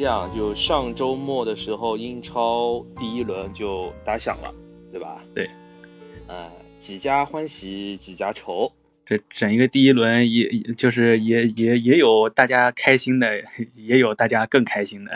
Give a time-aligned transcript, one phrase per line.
[0.00, 4.50] 这样，就上周末的时候，英超第一轮就打响了，
[4.90, 5.22] 对吧？
[5.34, 5.50] 对，
[6.26, 8.72] 呃，几家欢喜几家愁。
[9.04, 13.42] 这整一个第一轮，也就是也也也有大家开心的，
[13.74, 15.12] 也有大家更开心的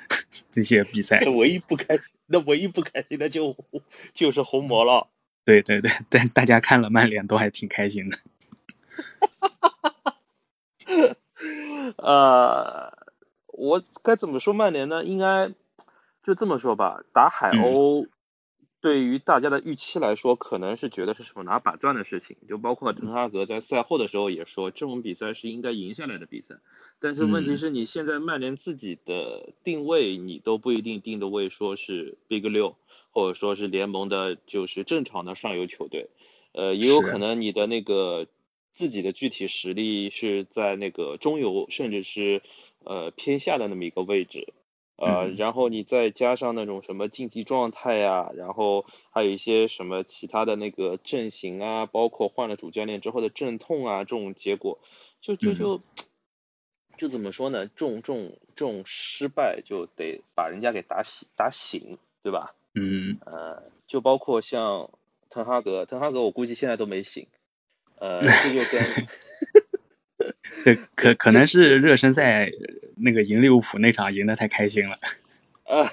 [0.50, 1.18] 这些比赛。
[1.36, 3.54] 唯一不开，那唯一不开心的就
[4.14, 5.08] 就是红魔了。
[5.44, 8.16] 对对对，但大家看了曼联都还挺开心的。
[11.98, 12.91] 呃，
[13.52, 15.04] 我该怎么说曼联呢？
[15.04, 15.52] 应该
[16.24, 17.04] 就这么说吧。
[17.12, 18.08] 打海鸥，
[18.80, 22.36] 对于大家的预期来说，可能是觉得是手拿把钻的事情。
[22.48, 26.56] 就包括滕哈格在赛后的时候也说，这种比赛是应该赢下来的比赛。
[26.98, 32.76] 但是问题是你现在曼联自己的定位，你都不一定定的位说是 Big 六，
[33.10, 36.08] 或者说是联盟的，就是正常的上游球队。
[36.52, 38.26] 呃，也有可能你的那个。
[38.74, 42.40] 自己的具体实力是在那个中游，甚至是
[42.84, 44.52] 呃偏下的那么一个位置，
[44.96, 54.78] 呃，然后你再加上那种什么竞技状态呀，然后还有一些什么其他的那个阵型啊，包括换了主教练之后的阵痛啊，这种结果，
[55.20, 55.80] 就就就
[56.98, 57.66] 就怎么说呢？
[57.66, 62.54] 这种这种这种失败就得把人家给打醒打醒，对吧？
[62.74, 64.90] 嗯，呃，就包括像
[65.30, 67.26] 滕哈格，滕哈格我估计现在都没醒。
[67.96, 68.82] 呃，这就跟，
[70.64, 72.50] 对，可可能是热身赛
[72.96, 74.98] 那个赢利物浦那场赢得太开心了。
[75.64, 75.90] 啊，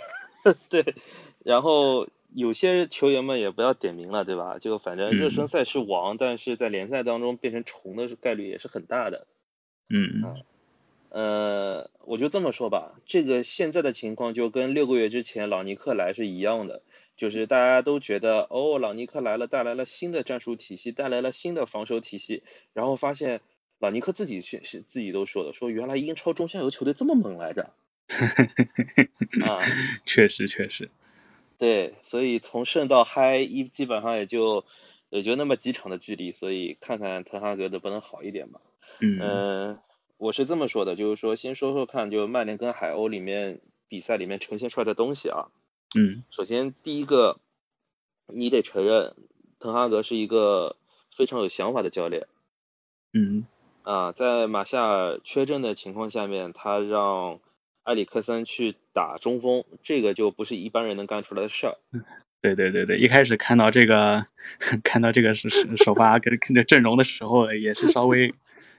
[0.69, 0.95] 对，
[1.43, 4.57] 然后有些球员们也不要点名了，对吧？
[4.59, 9.27] 就反正热身赛是王，但是在联赛当中变成虫的概率也是很大的。
[9.89, 10.33] 嗯，
[11.09, 16.81] 呃，我就这么说吧，这个现在的情况就跟六个月之前老尼克来是一样的。
[17.17, 23.41] 就是大家都觉得哦，老尼克来了，带来了新的战术体系，带来了新的防守体系，然后发现
[23.79, 27.73] 老尼克自己是是自己都说的，说原来英超中下游球队这么猛来着。
[29.45, 29.59] 啊，
[30.03, 30.89] 确实确实。
[31.57, 34.65] 对，所以从胜到嗨一基本上也就
[35.09, 38.61] 也就那么几场的距离，所以看看滕哈格能不能好一点吧。
[39.01, 39.77] 嗯，
[40.17, 45.47] 我是这么说的，就是说先说说看，就曼联跟海鸥里面比赛里面呈现出来的东西啊。
[45.95, 47.39] 嗯，首先第一个，
[48.27, 49.15] 你得承认，
[49.59, 50.75] 滕哈格是一个
[51.15, 52.27] 非常有想法的教练。
[53.13, 53.45] 嗯，
[53.89, 57.39] 啊，在马夏尔缺阵的情况下面，他让
[57.85, 61.75] 埃里克森去打中锋，这个就不是一般人能干出来的事儿。
[62.39, 64.23] 对对对对，一开始看到这个，
[64.85, 68.31] 看到这个是是首发跟这阵容的时候，也是稍微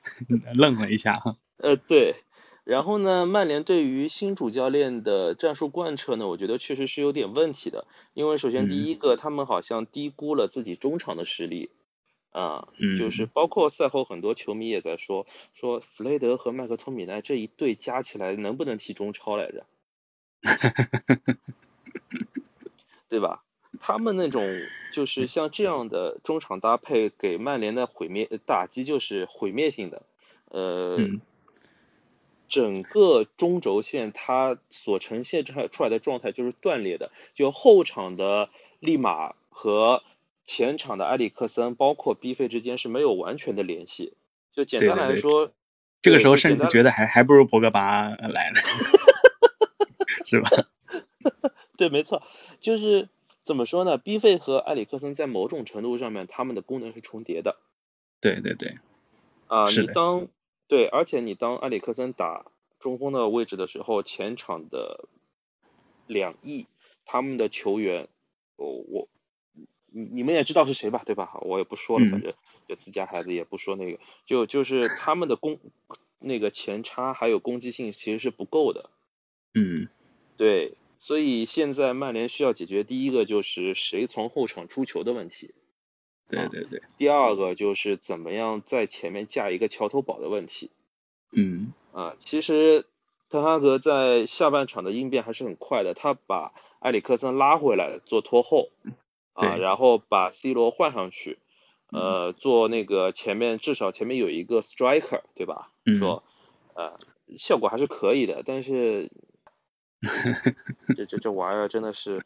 [0.55, 1.35] 愣了一下哈。
[1.57, 2.15] 呃，对。
[2.63, 7.85] 然后呢，曼联对于新主教练的战术贯彻呢，我觉得确实是有点问题的。
[8.15, 11.71] 因为首先第一个，他们好像低估了自己中场的实力，
[12.31, 12.69] 啊，
[12.99, 19.67] 就是包括赛后很多球迷也在说，说弗雷德和麦克托米奈这一对加起来能不能踢中超来着？
[23.09, 23.43] 对吧？
[23.81, 24.43] 他们那种
[24.93, 30.03] 就是像这样的中场搭配，给曼联的毁灭打击就是毁灭性的，
[30.47, 30.99] 呃。
[32.49, 40.03] 整个中轴线它所呈现出来出来的状态就是断裂的，就后场的利马和
[40.51, 44.15] 前场的埃里克森，包括 B 费之间是没有完全的联系。
[44.53, 45.53] 就简单来说，
[46.03, 48.59] 这个时候甚至觉得还还不如博格巴来呢，
[50.27, 50.51] 是吧？
[51.79, 52.21] 对，没错，
[52.61, 53.09] 就是
[53.45, 57.57] 怎么说呢？B 费和埃里克森在某种程度上面，他们的功能是重叠的。
[58.21, 58.75] 对对对，
[59.47, 60.27] 啊，你当。
[60.67, 62.45] 对，而且你当埃里克森打
[62.81, 65.09] 中锋的位置的时候，前场的
[66.09, 66.67] 两翼
[67.05, 68.09] 他们的球员，
[68.57, 69.09] 我我
[69.93, 71.39] 你你们也知道是谁吧，对吧？
[71.43, 72.33] 我也不说了，反正
[72.69, 75.59] 就自家孩子也不说那个，就就是他们的攻
[76.19, 78.91] 那个前插还有攻击性其实是不够的。
[79.55, 79.89] 嗯，
[80.37, 85.55] 对，所以现在曼联需要解决第一个就是谁从后场出球的问题。
[86.29, 90.71] 对对对，第二个就是怎么样在前面架一个桥头堡的问题。
[91.33, 92.87] 嗯啊，其实
[93.29, 98.69] 滕哈格在下半场的应变还是很快的，他把埃里克森拉回来做拖后，
[99.41, 101.39] 啊，然后把 C 罗换上去，
[101.93, 105.71] 呃，做那个前面至少前面有一个 striker，对吧？
[105.99, 106.23] 说，
[106.75, 106.99] 呃，
[107.39, 109.11] 效果还是可以的，但是，
[110.97, 112.21] 这这这玩意儿真的是。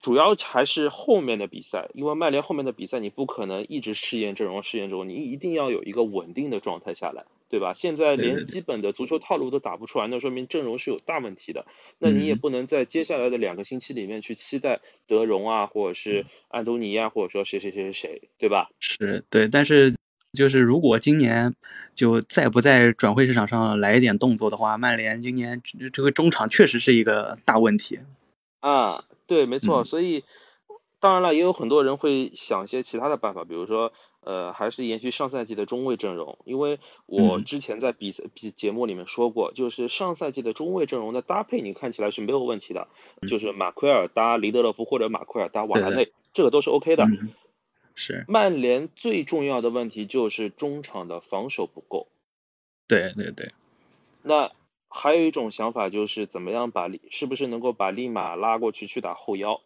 [0.00, 7.72] 主要还是后面的比赛，因为曼联后面的比赛你不可能一直试验阵容、试验阵容，你一定要有一个稳定的状态下来，对吧？
[7.74, 11.64] 现在连基本的足球套路都打不出来，那说明阵容是有大问题的。
[11.98, 18.68] 那你也不能在接下来的两个星期里面去期待德容啊，或者是安东尼啊，或者说谁谁谁谁谁，对吧？
[18.80, 19.94] 是对，但是
[20.32, 21.54] 就是如果今年
[21.94, 25.62] 就再不在转会市场上来一点动作的话，曼联今年
[25.92, 27.98] 这个中场确实是一个大问题。
[28.60, 29.82] 啊，对，没错。
[29.82, 30.22] 嗯所以
[31.00, 33.92] 当然了，也有很多人会想一些其他的办法，比如说。
[34.20, 42.88] 呃，还是延续上赛季的中卫阵容，因为我嗯之前在比赛比节目里面说过，就是上赛季的中卫阵容的搭配，你看起来是没有问题的，
[43.28, 47.04] 就是马奎尔搭黎德勒夫或者马奎尔搭瓦拉嗯对内，这个都是 OK 的。
[47.04, 47.30] 嗯，
[47.94, 52.08] 是曼联最重要的问题就是中场的防守不够。
[52.86, 53.52] 对对对，
[54.22, 54.50] 那
[54.88, 59.60] 还有一种想法就是怎么样把利，是不是能够把利马拉过去去打后腰？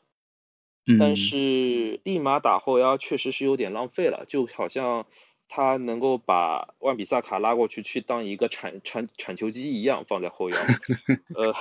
[0.87, 5.07] 嗯，但是利马打后腰确实是有点浪费了，就好像
[5.49, 10.57] 他能够把万比萨卡拉过去去当一个铲铲铲球机一样放在后腰。
[11.37, 11.55] 呃，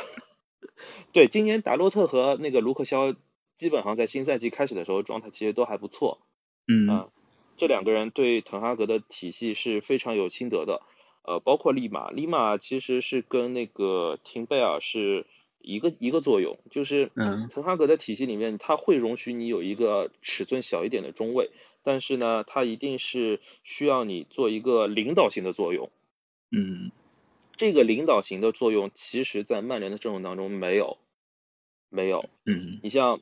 [1.13, 3.13] 对，今年达洛特和那个卢克肖
[3.57, 6.19] 基本上在新赛季开始的时候状态其实都还不错。
[6.68, 7.07] 嗯啊，
[7.57, 10.81] 这两个人对滕哈格的体系是非常有心得的。
[11.23, 15.27] 呃，包括利马，利马其实是跟那个廷贝尔是
[15.63, 21.52] 一个一个作用，就是嗯滕哈格的体系里面，他会容许你有一个尺寸小一点的中卫，
[21.84, 25.90] 但是呢，他一定是需要你做一个领导型的作用。
[26.52, 26.92] 嗯
[27.58, 30.98] 这个领导型的作用，其实在曼联的阵容当中没有，
[31.90, 32.25] 没有。
[32.46, 33.22] 嗯你像，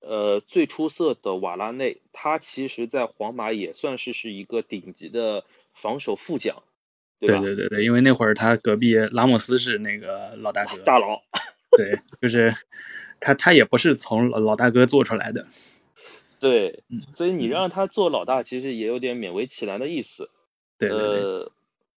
[0.00, 6.62] 呃，最出色的瓦拉内，他其实在皇马也算是是一个顶级的防守副将？
[7.20, 11.22] 对对对对，因为那会儿他隔壁拉莫斯是那个老大哥，大佬，
[11.76, 12.54] 对，就是
[13.20, 15.46] 他他也不是从老老大哥做出来的。
[16.40, 20.30] 对嗯，所以你让他做老大，其实也有点勉为其难的意思。
[20.78, 21.52] 对对对，呃，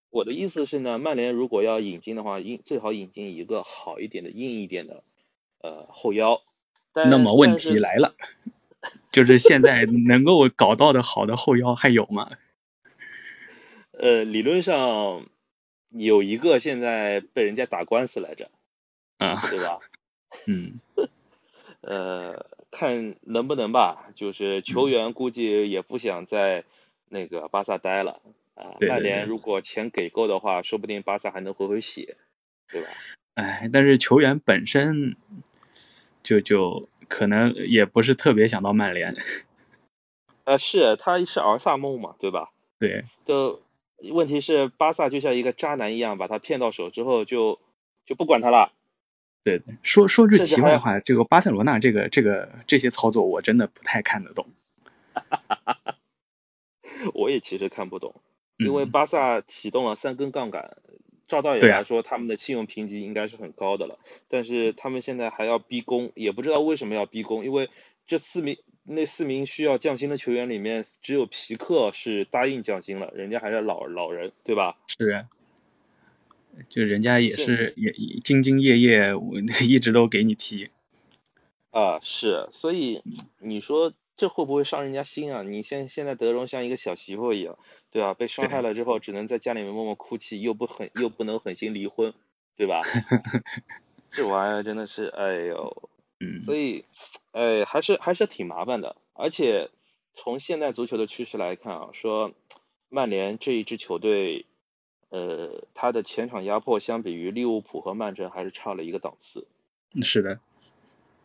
[0.09, 5.03] 我的意思是呢，曼联如果要引进的话，引最好引进一个好一点的、硬一点的，
[5.61, 6.41] 呃，后腰。
[6.93, 8.15] 那么问题来了，
[9.11, 12.31] 就是现在能够搞到的好的后腰还有吗？
[13.99, 15.27] 呃，理论上
[15.89, 18.49] 有一个现在被人家打官司来着，
[19.17, 19.79] 啊， 对吧？
[20.47, 20.79] 嗯
[21.81, 26.65] 呃，看能不能吧，就是球员估计也不想在
[27.09, 28.21] 那个巴萨待了
[28.55, 28.75] 啊。
[28.81, 32.17] 曼联如果钱给够的话，说不定巴萨还能回回血，
[32.67, 32.87] 对吧？
[33.35, 35.15] 哎，但是球员本身
[36.23, 39.15] 就就可能也不是特别想到曼联，
[40.43, 42.51] 呃，是他是儿萨梦嘛，对吧？
[42.79, 43.61] 对，就
[44.11, 47.59] 问题是巴萨就像一个渣男一样，把他骗到手之后就
[48.05, 48.73] 就不管他了。
[49.43, 54.45] 对对，说说句题外话，这个巴塞罗那这个这个这些操作，我真的不太看得懂。
[57.13, 58.21] 我也其实看不懂，
[58.57, 60.77] 因为嗯巴萨启动了三根杠杆，
[61.27, 67.69] 照道理来说，他们的信用评级应该是很高的了，但是他们现在还要逼宫，也不知道为什么要逼宫，因为
[68.07, 74.77] 这四名那四名需要降薪的球员里面，只有皮克是答应降薪了，人家还是老老人，对吧？
[74.87, 75.25] 是，
[76.69, 80.69] 就人家也是是也也兢兢业业，我 一直都给你提。
[81.71, 83.01] 啊，是，所以
[83.39, 85.43] 你说这会不会伤人家心啊？
[85.43, 87.57] 你现现在德容像一个小媳妇一样，
[87.91, 88.13] 对吧？
[88.15, 92.13] 被伤害了之后，只能在家里面默默哭泣，又不狠又不能狠心离婚，
[92.55, 92.81] 对吧？
[94.11, 96.85] 这玩意儿真的是，哎呦，嗯所以，
[97.31, 98.95] 哎，还是还是挺麻烦的。
[99.13, 99.69] 而且
[100.15, 102.33] 从现代足球的趋势来看啊，说
[102.89, 104.46] 曼联这一支球队，
[105.09, 109.47] 呃，他的前场压迫相比于利物浦和曼城还是差了一个档次。
[110.01, 110.39] 是的，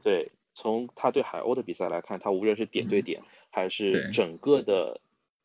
[0.03, 3.21] 对，从他对海鸥的比赛来看，他无论是点对点，
[3.51, 5.01] 还是整个的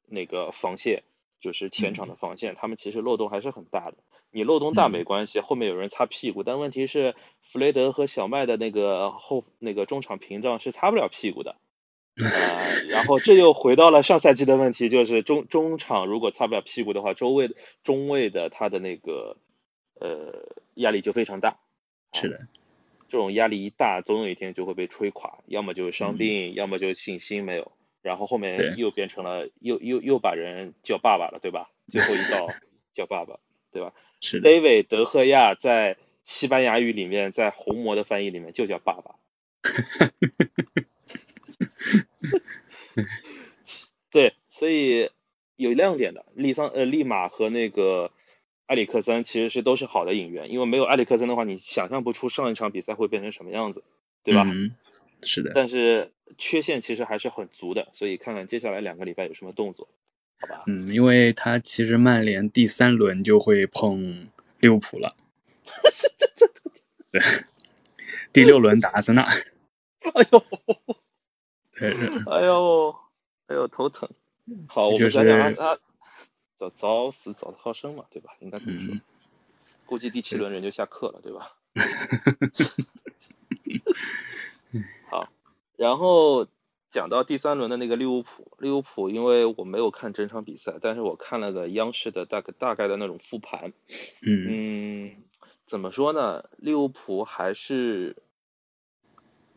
[0.08, 1.04] 那个防线，
[1.42, 3.98] 就是前场的防线，他们其实漏洞还是很大的。
[4.30, 7.16] 你漏洞大嗯没关系，后面有人擦屁股，但问题是
[7.52, 11.56] 弗雷德和小麦的那个后那个中场屏障是擦不了屁股的。
[12.18, 17.50] 呃，然后这又回到了上赛季的问题，就是中中场如果擦不了屁股的话，周卫
[17.84, 19.38] 中卫的他的那个
[20.00, 21.58] 呃压力就非常大。
[22.14, 22.40] 是的，
[23.10, 27.72] 这种压力一大，总有一天就会被吹垮，要么就是伤嗯病，要么就是信心没有，
[28.02, 31.70] 然后后面又变成了又又又把人叫爸爸了，对吧？
[31.92, 32.48] 最后一道
[32.96, 33.40] 叫爸爸，
[33.72, 39.16] 对吧是的，？David 德赫亚在西班牙语里面，在红魔的翻译里面就叫爸爸。
[44.12, 45.10] 对，所以
[45.56, 48.12] 有亮点的，利桑呃利马和那个
[48.68, 53.84] 埃里克森其实是都是好的引援，因为没有埃里克森的话，你想象不出上一场比赛会变成什么样子，
[54.24, 54.44] 对吧？
[54.46, 54.76] 嗯，
[55.24, 59.88] 是的，但是缺陷其实还是很足的，所以看看接下来两个礼拜有什么动作，
[60.40, 60.64] 好吧？
[60.68, 64.28] 嗯，因为他其实曼联第三轮就会碰
[64.60, 65.16] 利物浦了，
[67.12, 67.22] 对，
[68.34, 70.96] 第六轮打阿森纳，哎呦，对，
[72.32, 72.96] 哎呦，
[73.48, 74.10] 哎呦，头疼。
[74.68, 75.78] 好，我们想想是阿阿
[76.58, 78.32] 早早死早超生嘛，对吧？
[78.40, 78.96] 应该这么说。
[78.96, 79.02] 嗯
[79.86, 81.56] 估计第七轮人就下课了，对吧？
[85.10, 85.30] 好，
[85.78, 86.46] 然后
[86.92, 93.72] 讲到第三轮的那个利物浦，利物浦因为我没有看整场比赛，但是我看了个央视的大概大概的那种复盘，
[94.22, 95.16] 嗯嗯，
[95.68, 96.44] 怎么说呢？
[96.58, 98.18] 利物浦还是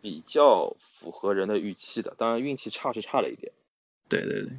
[0.01, 3.53] 比较符合人的预期的，当然运气差是差了一点。
[4.09, 4.51] 对对对，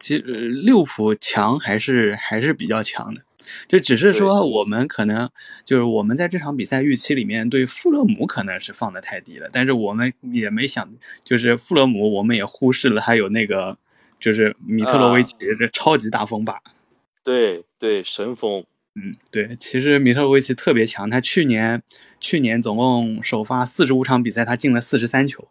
[0.00, 3.22] 其实呃利物浦强还是还是比较强的，
[3.68, 5.30] 这只是说我们可能
[5.64, 13.78] 就是我们在这场比赛预期里面对富勒姆可能是放的太低了，但是我们也没想，就是富勒姆我们也忽视了还有那个
[14.18, 16.60] 就是米特罗维奇这超级大风把。
[17.22, 18.64] 对对，神锋，
[19.02, 21.82] 嗯，对，其实米特罗维奇特别强，他去年
[22.18, 25.48] 去年总共首发四十五场比赛，他进了四十三球，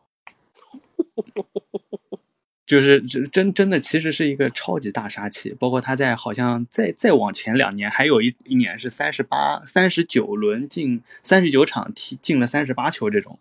[2.68, 5.56] 就是真真真的其实是一个超级大杀器。
[5.60, 13.40] 包括他在好像再再往前两年，还有一一年是三十八三十九轮进三十九场踢进了三十八球，这种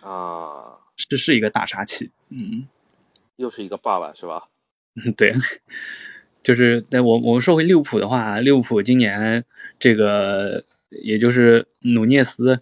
[0.00, 2.10] 啊，是是一个大杀器。
[2.30, 2.66] 嗯，
[3.36, 4.48] 又是一个爸爸是吧？
[4.96, 5.32] 嗯，对。
[6.42, 9.44] 就是在我我们说回利物浦的话，利物浦今年
[9.78, 12.60] 这个也就是努涅斯，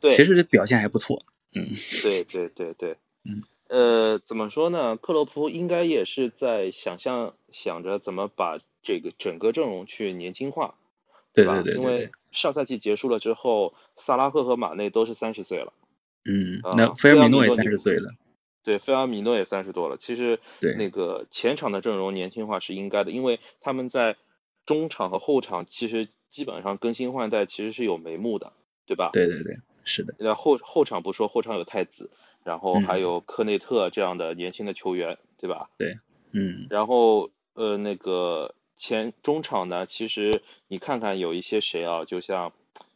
[0.00, 1.24] 对，其实表现还不错。
[1.54, 1.68] 嗯，
[2.02, 4.96] 对对对对，嗯，呃，怎么说呢？
[4.96, 10.74] 克洛普应该也是在想象想着怎么把这个整个阵容去年轻化，吧？
[11.32, 15.72] 对对对对因为上赛季结束了之后，萨拉赫和马内都是三十岁了，
[16.24, 18.10] 嗯，啊那菲尔米诺也三十岁了。
[18.64, 19.96] 对，菲尔米诺也三十多了。
[19.98, 24.16] 其实对那个前场的阵容年轻化是应该的，因为他们在
[24.66, 28.52] 中场和后场其实基本上更新换代其实是有眉目的，
[28.86, 29.10] 对吧？
[29.12, 30.14] 对对对，是的。
[30.18, 32.10] 那后后场不说，后场有太子，
[32.42, 35.68] 然后嗯还有科内特这样的年轻的球员，对吧？
[35.76, 35.94] 对
[36.32, 42.52] 嗯然后呃那个前中场呢，其实你看看有一些谁啊，就像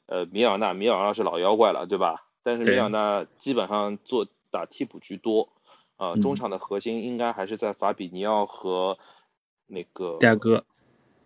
[0.06, 2.25] 呃米尔纳，米尔纳是老妖怪了，对吧？
[2.42, 5.50] 但是米尔纳基本上做打替补居多，
[5.98, 6.22] 啊、嗯。
[6.22, 8.98] 中场的核心应该还是在法比尼奥和
[9.66, 10.64] 那个迪亚哥，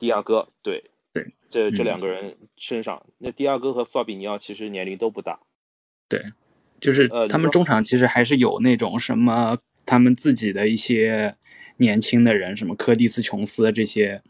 [0.00, 1.84] 迪亚哥，对对，这这嗯。
[1.84, 5.38] 两个人身上，那迪亚哥和法比尼奥其实年龄都不大，
[6.08, 6.20] 对
[6.80, 11.36] 就是呃他们中场其实还是有那种什么他们自己的一些
[11.76, 14.22] 年轻的人，什么科蒂斯琼斯这些，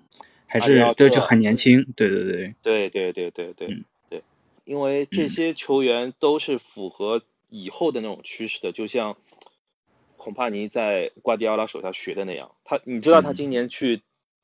[0.47, 1.83] 还是对就很年轻。
[1.97, 4.23] 对对对，对对对对对、嗯对，
[4.65, 5.29] 因为这嗯。
[5.29, 9.17] 些球员都是符合以后的那种趋势的，就像
[10.23, 12.53] 孔帕尼在瓜迪奥拉手下学的那样。
[12.63, 14.03] 他，你知道他嗯今年去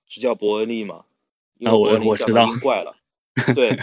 [0.08, 1.04] 执教伯恩利吗？
[1.56, 2.96] 因啊我为伯恩利叫到我知道英冠了，
[3.54, 3.78] 对，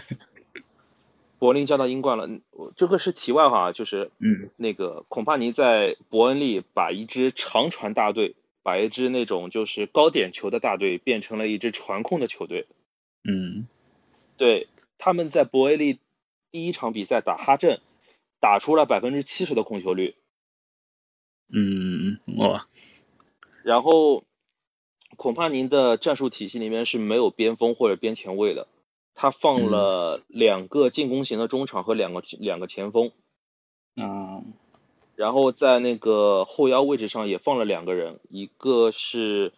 [1.39, 2.29] 伯恩利叫到英冠了。
[2.75, 12.67] 这个是题外话啊，就是嗯那个孔帕尼在伯恩利把一支长传大队，把一支那种就是高点球的大队变成了一支传控的球队。
[13.23, 13.67] 嗯
[14.35, 15.99] 对，他们在伯恩利
[16.51, 17.79] 第一场比赛打哈镇，
[18.41, 20.15] 打出了百分之七十的控球率，
[21.53, 22.67] 嗯，哇，
[23.63, 24.23] 然后
[25.15, 28.67] 恐怕您的战术体系里面是没有边锋或者边前卫的，
[29.13, 33.11] 他放了两个进攻型的中场和两个两个前锋，
[33.95, 34.53] 嗯
[35.15, 39.53] 然后在那个后腰位置上也放了两个人，一个是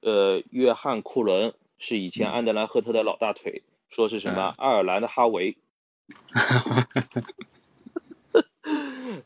[0.00, 5.58] 呃约翰库伦，是以前安德莱赫特的老大腿，说是什么爱尔兰的哈维。
[6.30, 7.22] 哈哈哈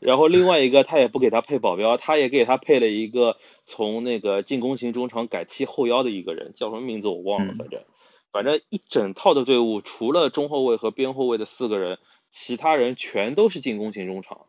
[0.07, 3.35] 然后另外一个他也不给他配保镖，他也给他配了一个
[3.65, 7.83] 从那个进攻型中场改踢后腰的一个人，叫什么名字我忘了，嗯反正
[8.31, 11.99] 反正一整套的队伍，除了中后卫和边后卫的四个人，
[12.31, 14.45] 其他人全都是进攻型中场。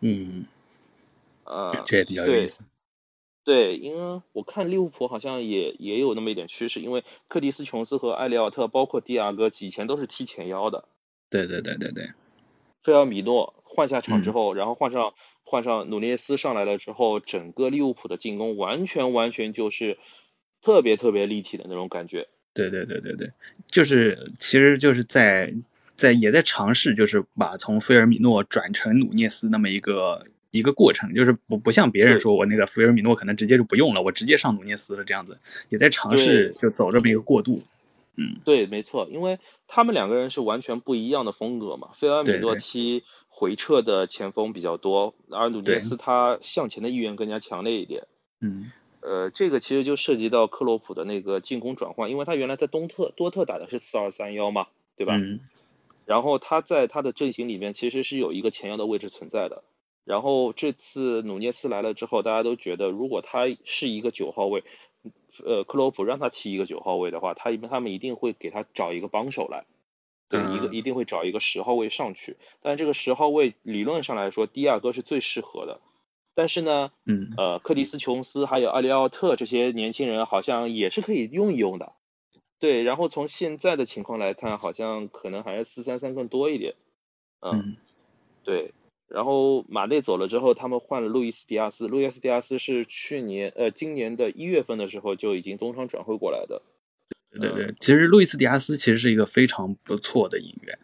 [0.00, 0.46] 嗯，
[1.44, 2.64] 呃，这也比较有对意思。
[3.44, 10.88] 对，因为我看利物浦好像也也有那么一点趋势，因为克蒂斯琼斯和埃里奥特，包括迪亚哥以前都是踢前腰的。
[11.30, 12.04] 对对对对对，
[12.86, 14.32] 菲尔米诺换下场之嗯。
[14.32, 15.12] 后，然后换上
[15.42, 19.98] 换上努涅斯上来了之后，整个利物浦的进攻完全完全就是
[20.62, 22.28] 特别特别立体的那种感觉。
[22.54, 23.28] 对对对对对，
[23.66, 25.52] 就是其实就是在
[25.94, 35.38] 在也在尝试，就是把从菲尔米诺转成努涅斯那么一个一个过程，就是不不像别人说我那个菲尔米诺可能直接就不用了，我直接上努涅斯了这样子，
[35.68, 37.54] 也在尝试就走这么一个过渡。
[38.16, 41.90] 嗯，对，没错，因为他们两个人是完全不一样的风格嘛。
[41.98, 48.06] 费尔米诺踢回撤的前锋比较多，而努涅斯他向前的意愿更加强烈一点。
[48.40, 55.16] 嗯呃，这个其实就涉及到克洛普的那个进攻转换，因为他原来在东特多特打的是四二三幺嘛，对吧？
[55.16, 55.40] 嗯
[56.06, 59.64] 然后他在他的阵型里面其实是有一个前腰的位置存在的。
[60.04, 64.62] 然后这次努涅斯来了之后，大家都觉得如果他是一个九号位，
[65.44, 69.64] 呃克洛普让他踢一个九号位的话，他一般他们一定会给他找一个帮手来，
[70.28, 72.36] 对，一个一定会找一个十号位上去。
[72.60, 75.80] 但这个十号位理论上来说，迪亚哥是最适合的。
[76.34, 81.92] 但是呢，嗯，呃，克里斯琼斯还有阿里奥特这些年轻人好像也是可以用一用的。
[82.58, 86.74] 对，然后从现在的情况来看，好像可能还是四三三更多一点。
[87.40, 87.76] 嗯，
[88.44, 88.72] 对。
[89.08, 91.86] 然后马内走了之后，他们换了路易斯迪亚斯。
[91.86, 96.62] 路易斯迪亚斯是去年呃今年的一月份的时候就已经东窗转会过来的。
[97.38, 100.78] 对对，其实路易斯迪亚斯其实是一个非常不错的引援。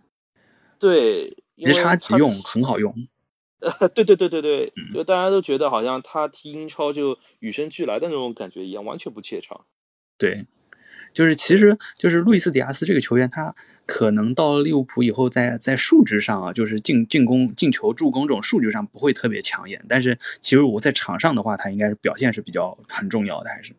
[0.78, 2.94] 对，即插即用，很好用。
[3.60, 9.64] 呃， 对对对对对，就大家都觉得好像他踢英超就与生俱来的那种感觉一样，完全不怯场。
[10.18, 10.44] 对，
[11.12, 13.54] 就是其实就是路易斯迪亚斯这个球员，他
[13.86, 23.74] 可能到了利物浦以后，在在数值上啊，就是进进攻、进球、助攻这种数据上不会特别抢眼，但是其实我在场上的话，他应该是表现是比较很重要的，还是？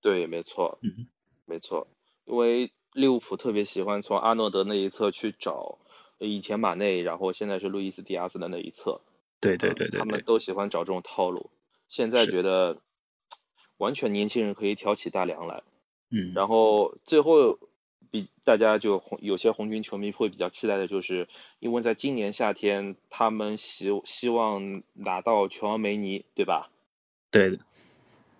[0.00, 1.06] 对，没错，嗯，
[1.46, 1.86] 没错，
[2.24, 5.78] 因为利物浦特别喜欢从阿诺德那一侧去找
[6.18, 9.00] 以前马内，然后现在是路易斯迪亚斯的那一侧。
[9.40, 11.50] 对对对对，他们都喜欢找这种套路。
[11.88, 12.78] 现在觉得
[13.76, 15.62] 完全年轻人可以挑起大梁来，
[16.10, 17.58] 嗯，然后最后
[18.12, 21.26] 比大家就红有些红军球迷会比较期待的就是，
[21.58, 26.70] 因为在今年夏天他们希希望拿到乔恩梅尼，对吧？
[27.32, 27.58] 对的。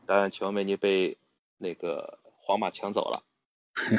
[0.06, 1.16] 当然，乔恩梅尼被
[1.58, 3.24] 那个皇马抢走了，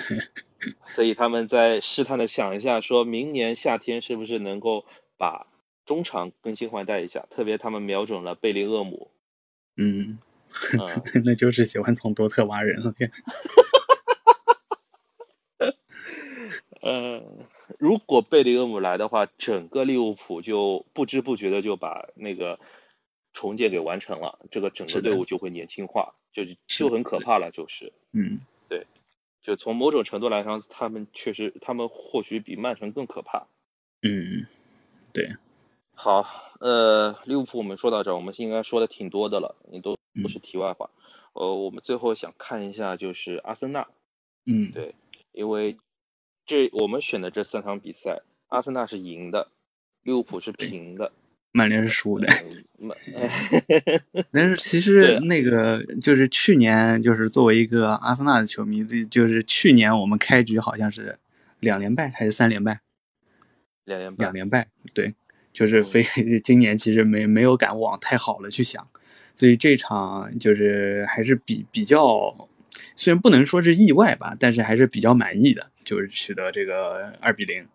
[0.87, 4.85] 所以他们在试探的想一下，说明年夏天是不是能够
[5.17, 5.47] 把。
[5.85, 9.11] 中场更新换代一下，特别他们瞄准了贝林厄姆。
[9.75, 10.17] 嗯，
[11.25, 12.93] 那就是喜欢从多特挖人了。
[16.83, 17.23] 呃，
[17.79, 22.59] 如果贝林厄姆来的话，整个利物浦就不知不觉的就把那个
[23.31, 27.93] 重建给完成了，这个整个队伍就会年轻化，就就很可怕了，就是。
[28.11, 28.85] 嗯，对，
[29.41, 33.47] 就从某种程度来说，他们确实，他们或许比曼城更可怕。
[34.01, 34.45] 嗯，
[35.13, 35.29] 对。
[35.95, 36.25] 好，
[36.59, 40.89] 呃，利物浦我们说到这儿，我们应该说的挺多的了，你都不是题外话。
[41.31, 43.87] 呃，我们最后想看一下就是阿森纳，
[44.45, 44.93] 嗯，对，
[45.31, 45.77] 因为
[46.45, 49.49] 这我们选的这三场比赛，阿森纳是赢的，
[50.03, 51.11] 利物浦是平的，
[51.51, 52.27] 曼联是输的。
[52.77, 52.97] 曼
[54.31, 61.17] 但是其实那个就是去年，就是作为一个阿森纳的球迷，对，就是去年我们开局好像是
[61.59, 62.81] 两连败还是三连败？
[63.85, 64.25] 两连败。
[64.25, 65.15] 两连败，对。
[65.53, 66.03] 就是非
[66.43, 68.83] 今年其实没没有敢往太好了去想，
[69.35, 72.49] 所以这场就是还是比比较，
[72.95, 77.67] 虽然不能说是意外吧，但是还是比较满意的，就是取得这个二比零。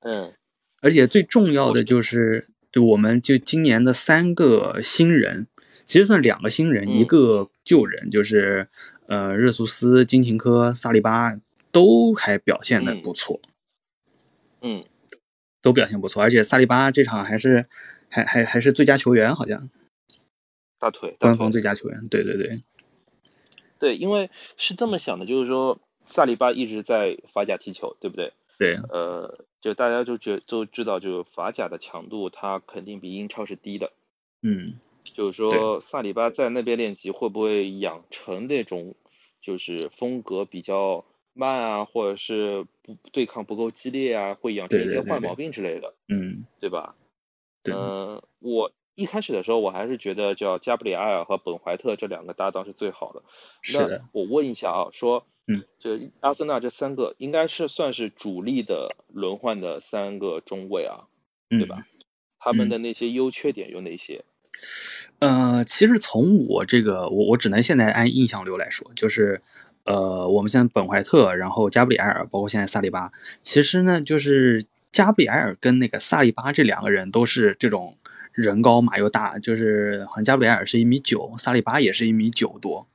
[0.00, 0.32] 嗯，
[0.80, 5.46] 而且最重要的就是，对我们就今年的三个新人，
[5.86, 8.68] 其实算两个新人，一个旧人，就是
[9.06, 11.38] 呃热苏斯、金琴科、萨利巴
[11.72, 13.40] 都还表现的不错。
[14.60, 14.84] 嗯。
[15.62, 17.64] 都表现不错，而且萨利巴这场还是
[18.10, 19.70] 还还还是最佳球员，好像
[20.78, 22.62] 大腿官方最佳球员，对对对，
[23.78, 28.32] 对，因为是这么想的，就是说萨利巴一直在法甲踢球，对不对？
[28.58, 33.92] 对，呃，就大家就觉都知道，就法甲的强度，它肯定比英超是低的，
[34.42, 38.94] 嗯，就是说萨里巴在那边练习会不会养成那种
[39.42, 41.04] 就是风格比较。
[41.36, 46.94] 慢啊，或者是不对抗不够激烈啊，会养成一些坏毛病之类的，嗯，对吧？
[47.64, 53.24] 嗯，我一开始的时候，我还是觉得叫加布里埃尔和本怀特这两个搭档是最好的。
[53.62, 54.04] 是的。
[54.12, 61.04] 我问一下啊，说，嗯，就阿森纳这三个应该是算是主力的轮换的三个中卫啊，
[61.50, 61.84] 对吧？
[62.38, 64.24] 他们的那些优缺点有哪些？
[65.18, 69.40] 呃，其实从我这个，我我只能现在按印象流来说，就是。
[69.86, 77.98] 呃，我们现在本怀特，然后加布里埃尔，包括现在萨利巴，其实呢，就是加布里埃尔跟那个萨利巴这两个人都是这种
[78.32, 82.86] 人高马又大，就是好像加布里埃尔是一米九，萨利巴也是一米九多。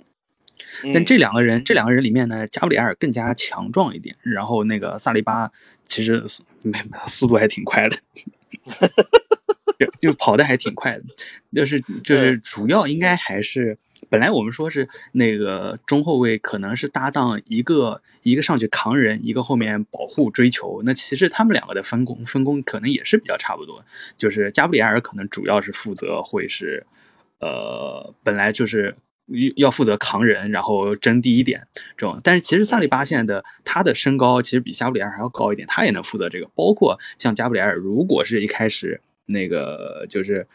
[0.93, 5.51] 但这两个人，这两个人里面呢，加布里埃尔更加强壮一点，然后那个萨利巴
[5.85, 6.23] 其实
[6.61, 7.97] 没速度还挺快的，
[10.01, 11.03] 就跑的还挺快的，
[11.53, 13.77] 就是就是主要应该还是。
[14.09, 20.81] 本来我们说是那个中后卫可能是搭档一个一个上去扛人，一个后面保护追求。
[20.85, 23.83] 那其实他们两个的分工分工可能也是比较差不多。
[24.17, 26.87] 就是加布里埃尔可能主要是负责会是，
[27.39, 28.95] 呃，本来就是
[29.55, 32.19] 要负责扛人，然后争第一点这种。
[32.23, 36.49] 但是其实萨利巴现在的他的身高其实比加布里埃尔还要高一点，他也能负责这个。
[36.55, 40.47] 包括像加布里埃尔，如果是一开始那个就是。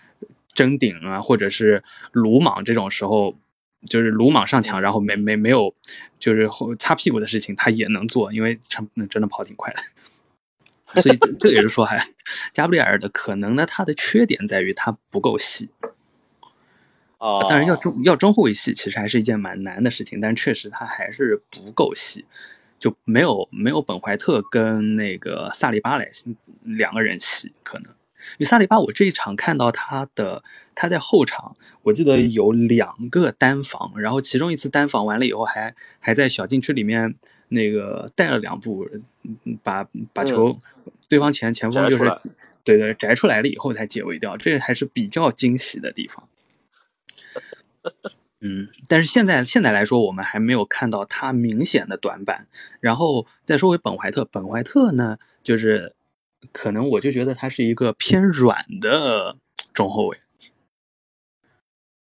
[0.55, 1.83] 争顶啊，或者是
[2.13, 3.37] 鲁莽这种时候，
[3.89, 5.75] 就是鲁莽上墙，然后没没没有
[6.17, 11.03] 就是后擦屁股的事情，他也能做，因为真真的跑挺快的。
[11.03, 11.99] 所以这这也是说， 还
[12.53, 15.71] 加布里埃尔的可能呢，他的缺点在于他不够细。
[17.25, 22.27] 哦，当然要中要中后卫细，其实还是一件蛮难的事情，但确实他还是不够细，
[22.79, 26.07] 就没有没有本怀特跟那个萨利巴来
[26.65, 27.91] 两个人细可能。
[28.33, 30.43] 因为萨利巴，我这一场看到他的
[30.75, 37.15] 他在后场，我记得有两个单防，然后其中一次单防完了以后，还还在小禁区里面
[37.49, 38.87] 那个带了两步，
[39.63, 40.59] 把把球
[41.09, 42.05] 对方前前锋就是
[42.63, 46.29] 对对摘出来了以后才解围掉，这还是比较惊喜的地方。
[48.41, 52.47] 嗯，但是现在现在来说，我们还没有看到他明显的短板。
[52.81, 55.95] 然后再说回本怀特，本怀特呢，就是。
[56.53, 59.39] 可能我就觉得他是一个偏软的
[59.73, 60.19] 中后卫，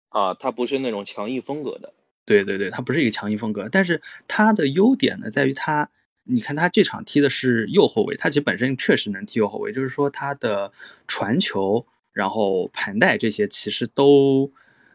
[0.09, 1.93] 啊，他不是那种强硬风格的。
[2.25, 5.91] 对对对，他不是一个强硬风格，但是他的优点呢，在于他，
[6.23, 10.73] 你看他这场踢的是右后卫，他其实本身确实能踢右后卫，就是说他的
[11.07, 14.49] 传球，然后盘带这些其实都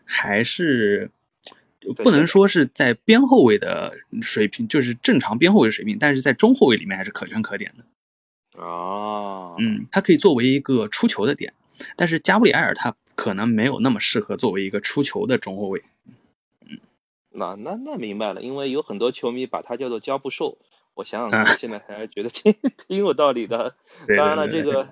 [0.07, 1.11] 还是
[2.03, 7.85] 不能说是在边后卫的水平，就是正常边后卫水平，但是在中后卫里面还是可圈可点的。
[8.63, 11.53] 啊，嗯，他可以作为一个出球的点，
[11.95, 15.83] 但是加布里埃尔他可能没有那么适合作为一个出球的中后卫。
[16.67, 16.79] 嗯，
[17.33, 20.57] 那那那明白了，因为有很多球迷把他叫做加布兽，
[20.95, 22.55] 我想想看，现在还是觉得挺
[22.89, 23.75] 挺有道理的。
[24.17, 24.89] 当然了，这个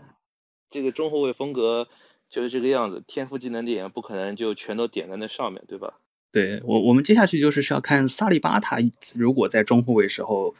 [0.70, 1.88] 这个中后卫风格
[2.28, 5.94] 就是这个样子，天赋技能点不可能就全都点在那上面对吧？
[6.32, 8.78] 对我，我们接下去就是是要看萨利巴他
[9.16, 10.54] 如果在中后卫时候。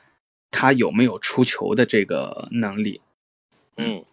[0.57, 3.01] 他有没有出球的这个能力？
[3.77, 4.05] 嗯，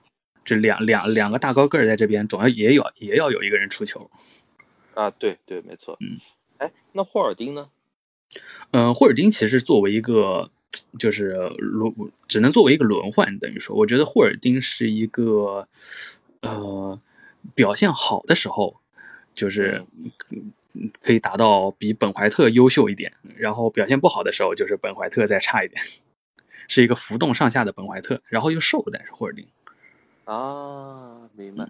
[0.43, 4.09] 这两两两个大高个儿在这边，总要也有也要有一个人出球。
[4.95, 5.95] 啊，对对，没错。
[5.99, 6.17] 嗯，
[6.57, 7.69] 哎，那霍尔丁呢？
[8.71, 10.49] 嗯，霍尔丁其实作为一个
[10.97, 11.93] 就是轮，
[12.27, 15.67] 只能作为一个轮换，等于说，我觉得霍尔丁是一个
[16.41, 16.99] 呃
[17.55, 18.79] 表现好的时候，
[19.33, 19.85] 就是
[21.01, 25.81] 可以达到比本怀特优秀一点，然后表现不好的时候，就是本怀特再差一点。
[26.67, 29.45] 是一个浮动上下的本怀特，然后又瘦，但是霍尔丁
[30.23, 31.65] 啊，明白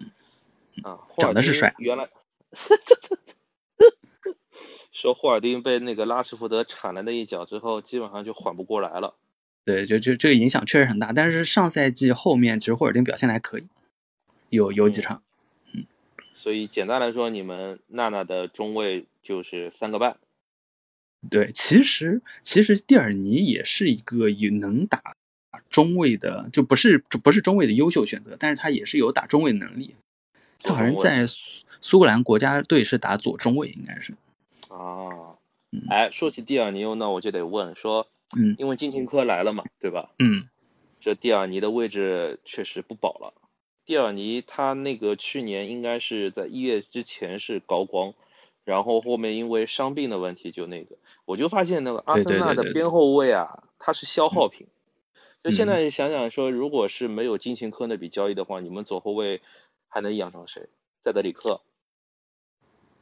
[0.84, 1.74] 啊，长得是帅。
[1.78, 2.08] 原来
[4.92, 9.16] 说霍尔丁被那个拉什福德铲了那一脚之后，基本上就缓不过来了。
[9.64, 11.12] 对，就就这个影响确实很大。
[11.12, 13.66] 但是上赛季后面，其实霍尔丁表现的还可以，
[14.50, 15.20] 有有几场。
[16.42, 20.16] 嗯，所以简单来说，你们娜娜的中卫就是三个半。
[21.30, 25.00] 对，其实其实蒂尔尼也是一个有能打
[25.70, 29.94] 中卫的，就不是不是中卫的优秀选择，但是他也是有打中卫能力。
[30.64, 34.14] 他好像在苏苏格兰国家队是打左中卫，应该是。
[34.68, 35.38] 啊，
[35.90, 40.10] 哎，说起蒂尔尼，那我就得问说，嗯，因为金琴科来了嘛，对吧？
[40.18, 40.48] 嗯，
[41.00, 43.34] 这蒂尔尼的位置确实不保了。
[43.84, 48.14] 蒂尔尼他那个去年应该是在一月之前是高光。
[48.64, 54.68] 然后后面因为伤病的问题就那个，我就发现那个阿森纳的边后卫啊，他是消耗品。
[55.42, 59.42] 就现在想想说，如果是没有金琴科那笔交易的话，你们左后卫
[59.88, 60.68] 还能养上谁？
[61.02, 61.60] 塞德里克。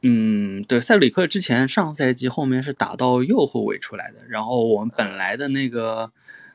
[0.01, 6.11] 嗯，对，塞德里克之前上赛季后面是打到右后卫出来的，然后我们本来的那个、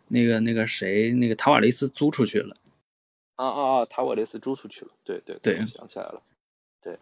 [0.08, 2.56] 那个、那个谁，那个塔瓦雷斯租出去了。
[3.37, 3.87] 啊啊啊！
[3.87, 4.90] 塔瓦雷斯租出去了。
[5.05, 6.22] 对对对，想起来了。
[6.83, 6.99] 对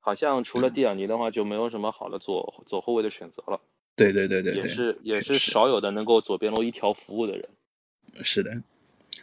[0.00, 3.60] 好像除了蒂尔尼的话，就没有什么好的左左后卫的选择了。
[3.96, 7.48] 对对对对，也是也是少有的能够左边路一条服务的人。
[8.22, 8.62] 是的，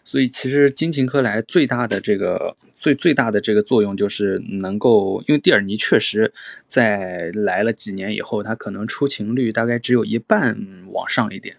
[0.04, 6.34] 所以其实金琴科莱最大的这个最最大的这个作用就是能够，因为蒂尔尼确实
[6.66, 10.58] 在来了几年以后，他可能出勤率大概只有一半
[10.92, 11.58] 往上一点。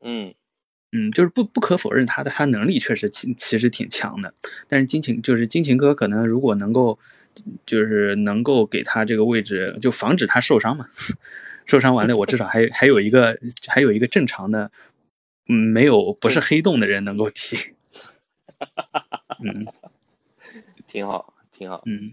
[0.00, 0.34] 嗯
[0.92, 4.32] 嗯，就是不不可否认他的他能力确实其其实挺强的，
[4.68, 6.98] 但是金琴就是金琴科可能如果能够。
[7.64, 10.86] 就是能够给他这个位置，就防止他受伤嘛。
[11.64, 14.70] 受伤完了，我至少还还有一个还有一个正常的，
[15.48, 17.56] 嗯，没有不是黑洞的人能够踢。
[19.42, 19.66] 嗯，
[20.86, 21.80] 挺好，挺好。
[21.86, 22.12] 嗯，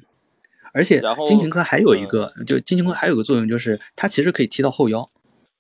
[0.71, 5.09] 而且金琴科还有一个，就金琴科还有个作用，就是他其实可以踢到后腰。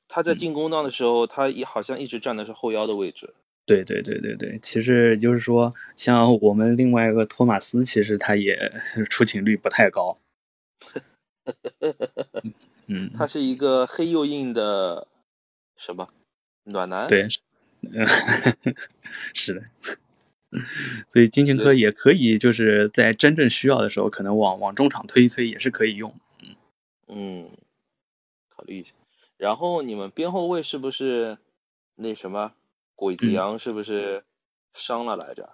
[0.09, 3.33] 他在进攻当的时候，他也好像一直站的是后腰的位置。
[3.65, 8.73] 对对对对对，其实就是说，像我们另外一个托马斯，其实他也
[9.07, 10.17] 出勤率不太高。
[12.87, 15.07] 嗯，他是一个黑又硬的
[15.77, 16.09] 什么
[16.63, 17.07] 暖男？
[17.07, 17.27] 对，
[19.35, 19.63] 是的。
[21.11, 26.11] 所以金琴科也可以，就是在真正需要的时候，可能往往中场推一推也是可以用。
[27.07, 27.47] 嗯，
[28.49, 28.91] 考虑一下。
[29.39, 31.37] 然后你们边后卫是不是
[31.95, 32.51] 那什么
[32.93, 34.25] 鬼子阳是不是
[34.73, 35.49] 伤了来着？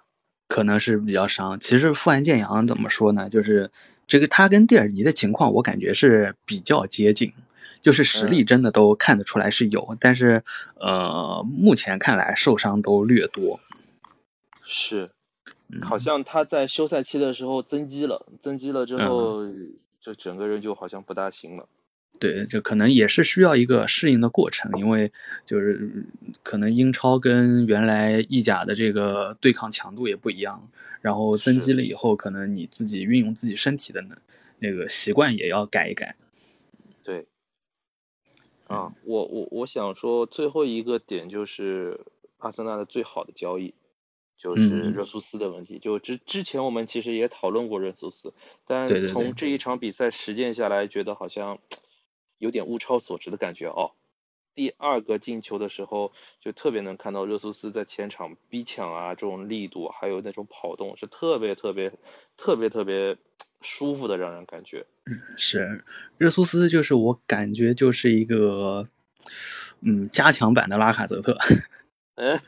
[0.48, 1.58] 可能是比较伤。
[1.58, 3.30] 其实富安健洋怎么说呢？
[3.30, 3.70] 就是
[4.06, 7.32] 这个他跟蒂尔尼的情况，我感觉是比较接近，
[7.80, 10.42] 就是实力真的都看得出来是有，但是
[10.80, 13.60] 呃，目前看来受伤都略多。
[14.64, 15.10] 是，
[15.82, 19.46] 好像他在休赛期的时候增肌了，增肌了之后，
[20.00, 21.68] 就整个人就好像不大行了。
[22.18, 25.12] 对，就可能也是需要一个适应的过程，因为
[25.44, 26.06] 就是
[26.42, 30.66] 可能英超跟原来意甲的这个对抗强度也不一样，
[31.02, 34.16] 然后增肌了以后，可能你自己运用自己身体的能
[34.60, 36.16] 那个习惯也要改一改。
[37.04, 37.26] 对，
[38.66, 42.00] 啊，我我我想说最后一个点就是
[42.38, 43.74] 阿森纳的最好的交易，
[44.38, 45.78] 就是热苏斯的问题。
[45.78, 48.32] 就之之前我们其实也讨论过热苏斯，
[48.66, 51.58] 但从这一场比赛实践下来，觉得好像。
[52.38, 53.92] 有点物超所值的感觉哦。
[54.54, 61.92] 第二个进球的时候，就特别能看到热苏斯在前场逼抢啊，这种力度，还有那种跑动，是特别特别
[62.38, 63.18] 特别特别
[63.60, 64.86] 舒服的，让人感觉。
[65.04, 65.84] 嗯是
[66.16, 68.88] 热苏斯，就是我感觉就是一个
[69.82, 71.36] 嗯加强版的拉卡泽特。
[72.16, 72.40] 嗯，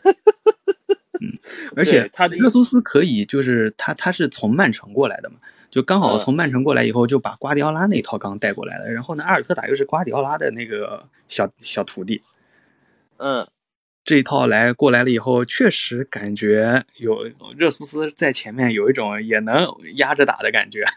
[1.77, 5.37] 而且他的热苏斯可以，就是他他是从曼城过来的嘛。
[5.71, 8.91] 就刚好从曼城过来以后，就把瓜迪奥拉那套刚带过来了。
[8.91, 12.23] 然后呢，阿尔特塔又是瓜迪奥拉的那个小小徒弟。
[13.19, 13.47] 嗯，
[14.05, 20.85] 这一套来过来了以后，确实感觉有热苏斯在前面有一种也能压着打的感觉。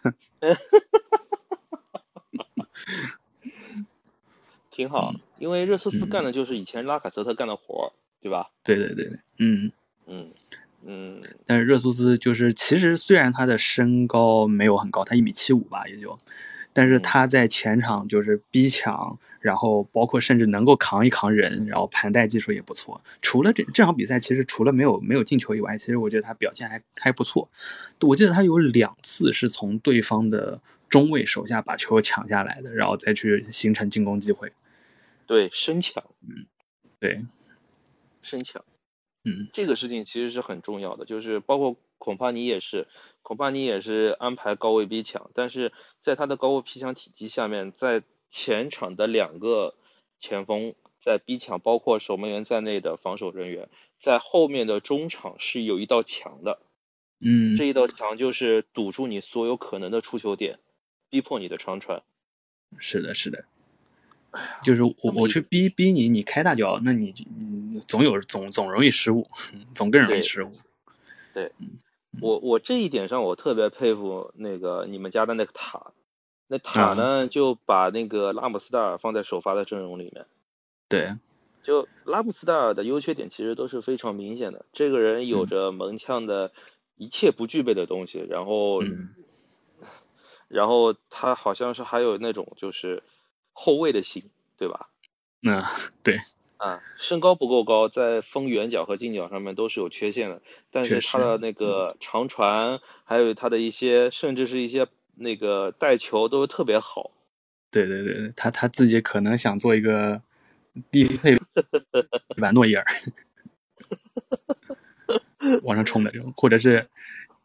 [4.71, 8.49] 挺好，因为热苏斯干的就是以前拉卡泽特干的活儿，对吧？
[8.63, 9.71] 对对对对，嗯
[10.07, 10.31] 嗯。
[10.85, 16.17] 嗯，但是热苏斯就是，其实虽然他的身高没有很高，他一米七五吧，也就，
[16.73, 22.99] 但是他在前场就是逼抢，然后包括甚至能够扛一扛人，然后盘带技术也不错。
[23.21, 27.49] 除了这这场比赛，其实除了没有没有进球以外，其实我觉得他表现还还不错。
[28.01, 34.51] 我记得他有两次是从对方的中卫手下把球抢下来的，然后再去形成进攻机会。
[35.27, 36.45] 对，身抢，嗯，
[36.99, 37.23] 对，
[38.23, 38.63] 身抢。
[39.23, 42.87] 嗯，这个事情其实是很重要的，就是包括恐怕你也是，
[43.21, 45.71] 恐怕你也是安排高位逼抢，但是
[46.03, 49.75] 在他的高位逼抢体积下面，在前场的两个
[50.19, 53.69] 前锋在逼抢，包括守门员在内的防守人员，
[54.01, 56.59] 在后面的中场是有一道墙的，
[57.19, 60.57] 嗯，这一道墙就是堵住你所有可能的出球点，
[61.09, 62.01] 逼迫你的长传。
[62.79, 63.45] 是的，是的。
[64.63, 67.13] 就是我我去逼逼你，你开大脚，那你
[67.85, 69.27] 总有总总容易失误，
[69.75, 70.53] 总更容易失误。
[71.33, 71.51] 对，
[72.21, 75.91] 我我这一点上我特别佩服那个你们家的那个塔，
[76.47, 80.25] 那塔呢就把那个拉姆斯戴尔放在首发的阵容里面。
[80.87, 81.17] 对，
[81.63, 86.53] 就拉姆斯戴尔的优缺点其实都是非常明显的，这个人有着门将的
[86.95, 88.81] 一切不具备的东西，然后，
[90.47, 93.03] 然后他好像是还有那种就是。
[93.53, 94.23] 后卫的心，
[94.57, 94.89] 对吧？
[95.43, 95.63] 嗯
[96.03, 96.19] 对
[96.57, 100.39] 啊，身高不够高，在封远角和近角上面都是有缺陷的。
[100.69, 107.09] 但是他的那个长传，还有他的一些，甚至是一些那个带球都特别好。
[107.71, 110.21] 对对对，他他自己可能想做一个
[110.91, 111.35] 低配
[112.39, 112.85] 版诺伊尔，
[115.63, 116.85] 往上冲的这种，或者是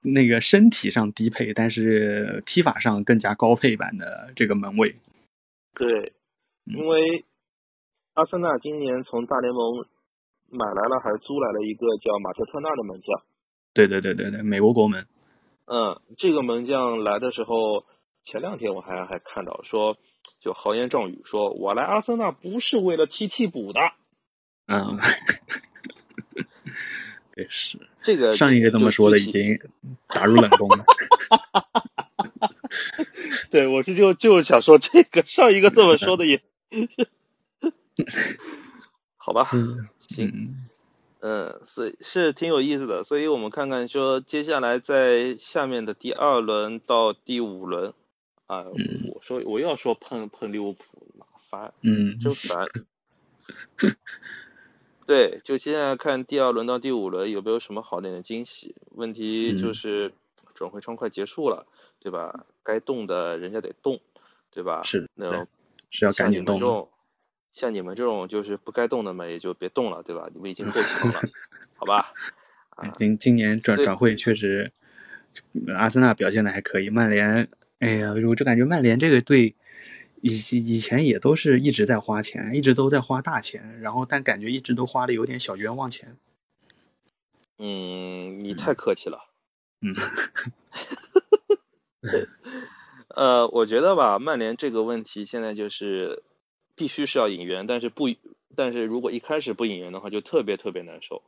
[0.02, 4.94] 那个身体上低配，但是踢法上更加高配版的这个门卫。
[5.78, 6.14] 对，
[6.64, 7.24] 因为
[8.14, 9.86] 阿森纳今年从大联盟
[10.48, 13.22] 买来了还是租来了一个叫马特特纳的门将。
[13.74, 15.06] 对对对对对，美国国门。
[15.66, 17.84] 嗯，这个门将来的时候，
[18.24, 19.98] 前两天我还还看到说，
[20.40, 23.80] 就豪言壮语说，我来阿森纳不是为了踢替补的。
[24.68, 24.96] 嗯，
[27.36, 27.78] 也是。
[28.02, 29.58] 这个上一个这么说的已经
[30.06, 30.84] 打入冷宫了。
[33.50, 36.42] 对，我是就就是想说这个上一个这么说的也，
[39.16, 39.48] 好吧，
[40.08, 40.56] 行，
[41.20, 47.92] 嗯，所以是挺有意思的，所以我们看看说接下来在下面的第二轮到第五轮
[48.46, 48.64] 啊，
[49.14, 50.84] 我说我又要说碰碰利物浦，
[51.18, 52.66] 麻烦，嗯，真烦。
[55.06, 58.74] 对，就现在看第二轮到第五轮有没有什么好点的惊喜？
[58.90, 60.12] 问题就是
[60.54, 61.66] 转会窗快结束了。
[62.06, 62.46] 对吧？
[62.62, 64.00] 该动的人家得动，
[64.52, 64.80] 对吧？
[64.84, 65.44] 是，那
[65.90, 66.88] 是要赶紧动。
[67.52, 70.30] 像你们这种就是不该动的嘛，也就别动了，对吧？
[70.32, 71.20] 你们已经够强了，
[71.74, 72.12] 好吧？
[72.96, 74.70] 今今年转转会确实，
[75.76, 77.48] 阿森纳表现的还可以，曼联，
[77.80, 79.56] 哎呀，我就感觉曼联这个队
[80.20, 86.16] 以以前也都是一直在花钱，一直都在花大钱，然后但感觉一直都花的有点小冤枉钱。
[87.58, 89.24] 嗯，你太客气了。
[89.80, 89.92] 嗯，
[93.08, 96.22] 呃，我觉得吧，曼联这个问题现在就是
[96.74, 98.08] 必须是要引援，但是不，
[98.54, 101.22] 但是如果一开始不引援的话，就特别特别难受。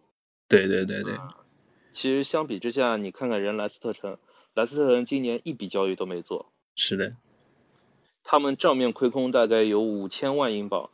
[0.49, 1.15] 对对对对。
[1.95, 4.19] 其实相比之下，你看看人莱斯特城，
[4.55, 6.53] 莱斯特城今年一笔交易都没做。
[6.77, 7.13] 是的。
[8.23, 10.91] 他们账面亏空大概有五千万英镑，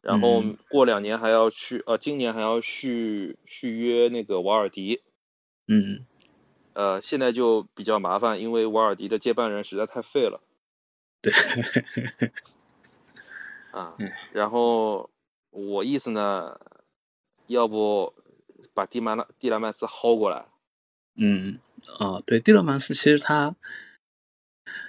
[0.00, 5.00] 然后过两年还要去，呃，今年还要续续约那个瓦尔迪。
[5.66, 6.06] 嗯。
[6.78, 10.40] 呃，现在就比较麻烦，因为瓦尔迪的接班人实在太废了。
[11.20, 11.32] 对。
[13.72, 13.96] 啊，
[14.32, 15.10] 然后
[15.50, 16.60] 我意思呢，
[17.48, 18.14] 要不
[18.74, 20.46] 把蒂曼蒂拉曼斯薅过来？
[21.16, 21.58] 嗯，
[21.98, 23.56] 啊，对，蒂勒曼斯其实他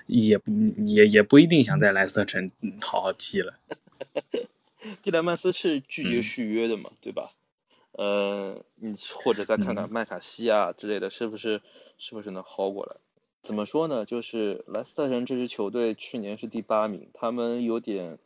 [0.06, 0.52] 也不
[0.86, 3.58] 也也不一定想在莱斯特城好好踢了。
[5.02, 7.32] 蒂勒曼斯是拒绝续约的嘛，对吧？
[8.00, 11.62] 呃，你或者再看看麦卡锡啊之类的，是不是
[11.98, 12.96] 是不是能薅过来？
[13.44, 14.06] 怎么说呢？
[14.06, 18.18] 就是莱斯特城这支球队去年是第八名，他们有点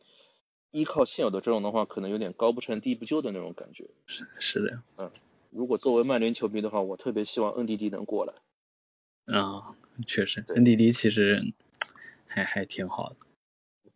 [0.70, 3.90] 依靠现有的阵容的话，可能有点高不成低不就的那种感觉。
[4.06, 5.10] 是是的，嗯，
[5.50, 8.32] 如果作为曼联球迷的话，我特别希望恩迪迪能过来。
[9.36, 9.74] 啊，
[10.06, 11.52] 确实，恩迪迪其实
[12.28, 13.16] 还还挺好的。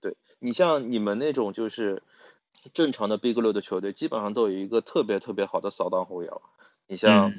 [0.00, 2.02] 对你像你们那种就是。
[2.74, 6.42] 正常的 Big 六的球队基本上都有一个特别特别好的扫荡后腰，
[6.86, 7.32] 你像，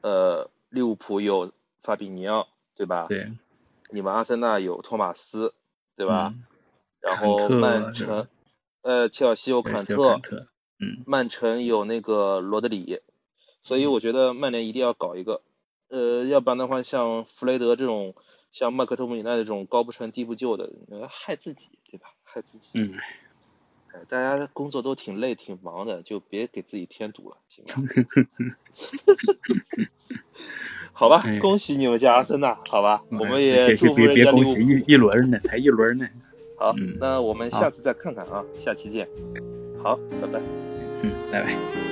[0.00, 3.06] 呃，利物浦有法比尼奥，对吧？
[3.08, 3.32] 对。
[3.90, 5.54] 你们阿森纳有托马斯，
[5.96, 6.34] 对吧？
[7.00, 8.26] 然后曼城，
[8.80, 10.20] 呃，切尔西有坎特，
[10.78, 13.00] 嗯，曼城有那个罗德里，
[13.64, 15.42] 所以我觉得曼联一定要搞一个，
[15.88, 18.14] 呃，要不然的话，像弗雷德这种，
[18.52, 20.70] 像麦克托姆尼奈这种高不成低不就的，
[21.10, 22.08] 害自己，对吧？
[22.24, 22.80] 害自己。
[22.80, 22.98] 嗯。
[24.08, 27.74] 大家工作都挺累、挺忙的，就别给自己添堵了，行吧？
[30.92, 33.02] 好吧，恭喜你们家阿森纳，好吧？
[33.10, 36.06] 我们也祝福人家利物浦一一轮呢，才一轮呢。
[36.58, 39.08] 好，那我们下次再看看啊，下期见。
[39.82, 40.40] 好，拜拜。
[41.02, 41.91] 嗯，拜拜。